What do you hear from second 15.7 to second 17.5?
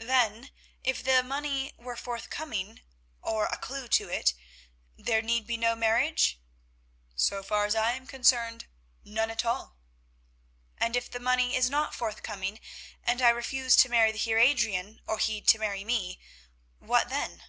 me—what then?"